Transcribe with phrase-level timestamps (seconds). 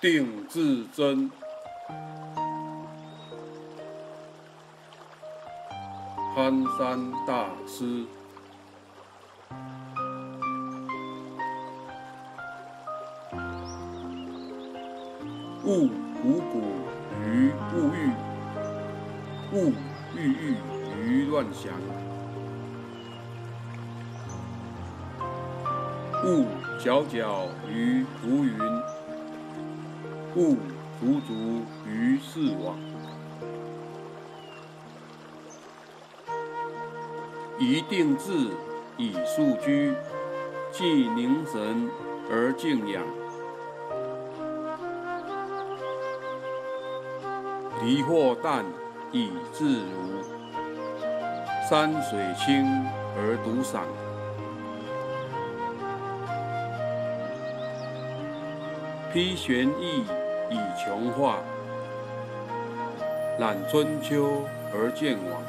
[0.00, 1.30] 定自真，
[6.34, 8.06] 憨山大师。
[15.66, 15.90] 勿
[16.24, 16.62] 五谷
[17.22, 18.10] 于物欲，
[19.52, 19.70] 勿
[20.16, 20.56] 郁郁
[21.04, 21.74] 于乱想，
[26.24, 26.46] 勿
[26.78, 28.58] 皎皎于浮云，
[30.32, 30.56] 故
[31.00, 32.78] 足足于世网。
[37.58, 38.32] 一定志
[38.96, 39.94] 以数居，
[40.70, 41.90] 既凝神
[42.30, 43.02] 而静养。
[47.84, 48.64] 离祸淡
[49.10, 50.22] 以自如，
[51.68, 52.64] 山水清
[53.16, 53.84] 而独赏。
[59.12, 60.04] 披玄义
[60.50, 61.38] 以穷化，
[63.38, 65.40] 览春秋而见往。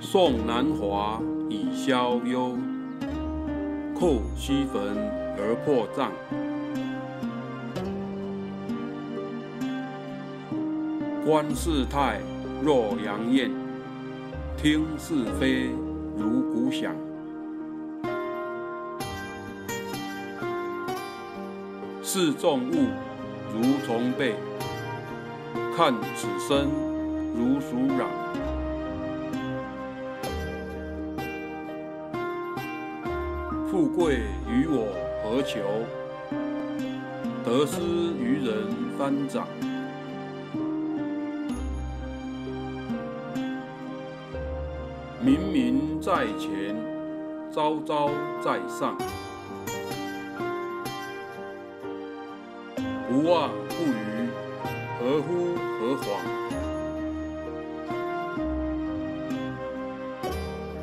[0.00, 2.56] 送南华以消忧，
[3.94, 4.96] 叩西坟
[5.38, 6.10] 而破障。
[11.24, 12.20] 观世态
[12.62, 13.50] 若阳焰，
[14.56, 15.70] 听是非
[16.16, 16.94] 如鼓响。
[22.08, 22.86] 视众物
[23.52, 24.36] 如从背，
[25.76, 26.68] 看此身
[27.34, 28.06] 如鼠壤。
[33.68, 34.86] 富贵于我
[35.24, 35.58] 何求？
[37.44, 39.48] 得失于人翻掌。
[45.20, 46.76] 明明在前，
[47.50, 48.10] 昭昭
[48.44, 48.96] 在上。
[53.16, 54.28] 不妄不愚，
[55.00, 56.06] 何乎何妨？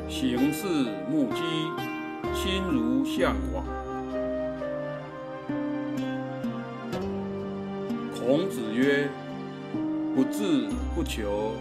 [0.08, 0.66] 行事
[1.08, 1.70] 目击，
[2.34, 3.64] 心如向往。
[8.18, 9.08] 孔子曰
[10.16, 11.52] ：“不志不求，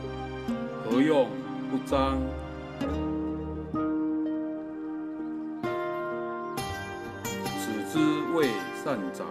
[0.83, 1.27] 何用
[1.69, 2.17] 不彰？”
[7.59, 7.99] 此之
[8.35, 8.47] 谓
[8.83, 9.27] 善长。